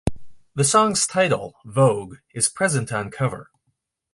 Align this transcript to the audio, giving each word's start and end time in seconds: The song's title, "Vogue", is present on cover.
The 0.55 0.63
song's 0.63 1.05
title, 1.05 1.57
"Vogue", 1.63 2.15
is 2.33 2.49
present 2.49 2.91
on 2.91 3.11
cover. 3.11 3.51